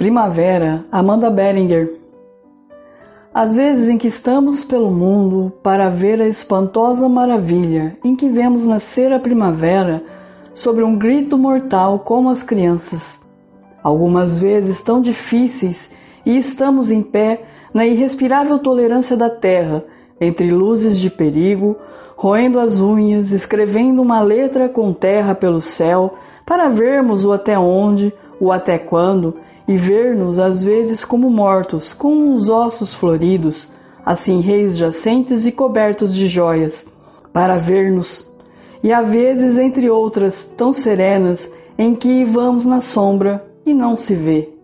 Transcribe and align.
Primavera, 0.00 0.86
Amanda 0.90 1.28
Beringer. 1.28 1.92
Às 3.34 3.54
vezes 3.54 3.90
em 3.90 3.98
que 3.98 4.08
estamos 4.08 4.64
pelo 4.64 4.90
mundo 4.90 5.52
para 5.62 5.90
ver 5.90 6.22
a 6.22 6.26
espantosa 6.26 7.06
maravilha 7.06 7.98
em 8.02 8.16
que 8.16 8.26
vemos 8.26 8.64
nascer 8.64 9.12
a 9.12 9.20
primavera 9.20 10.02
sobre 10.54 10.82
um 10.84 10.96
grito 10.96 11.36
mortal 11.36 11.98
como 11.98 12.30
as 12.30 12.42
crianças. 12.42 13.20
Algumas 13.82 14.38
vezes 14.38 14.80
tão 14.80 15.02
difíceis 15.02 15.90
e 16.24 16.38
estamos 16.38 16.90
em 16.90 17.02
pé 17.02 17.42
na 17.74 17.84
irrespirável 17.84 18.58
tolerância 18.58 19.18
da 19.18 19.28
terra, 19.28 19.84
entre 20.18 20.50
luzes 20.50 20.98
de 20.98 21.10
perigo, 21.10 21.76
roendo 22.16 22.58
as 22.58 22.80
unhas, 22.80 23.32
escrevendo 23.32 24.00
uma 24.00 24.22
letra 24.22 24.66
com 24.66 24.94
terra 24.94 25.34
pelo 25.34 25.60
céu, 25.60 26.14
para 26.46 26.70
vermos 26.70 27.26
o 27.26 27.32
até 27.32 27.58
onde, 27.58 28.10
o 28.40 28.50
até 28.50 28.78
quando, 28.78 29.36
e 29.68 29.76
ver-nos 29.76 30.38
às 30.38 30.64
vezes 30.64 31.04
como 31.04 31.30
mortos, 31.30 31.92
com 31.92 32.12
uns 32.12 32.48
ossos 32.48 32.92
floridos, 32.92 33.68
assim 34.04 34.40
reis 34.40 34.76
jacentes 34.76 35.46
e 35.46 35.52
cobertos 35.52 36.12
de 36.12 36.26
joias, 36.26 36.84
para 37.32 37.56
ver-nos, 37.58 38.28
e 38.82 38.92
às 38.92 39.08
vezes 39.08 39.58
entre 39.58 39.88
outras 39.90 40.42
tão 40.56 40.72
serenas, 40.72 41.48
em 41.78 41.94
que 41.94 42.24
vamos 42.24 42.66
na 42.66 42.80
sombra 42.80 43.46
e 43.64 43.72
não 43.72 43.94
se 43.94 44.14
vê. 44.14 44.59